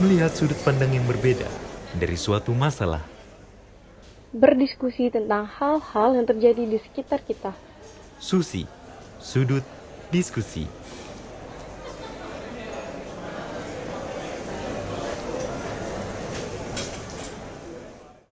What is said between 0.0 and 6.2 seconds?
melihat sudut pandang yang berbeda dari suatu masalah. Berdiskusi tentang hal-hal